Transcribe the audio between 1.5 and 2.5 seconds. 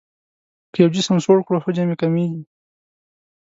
حجم یې کمیږي.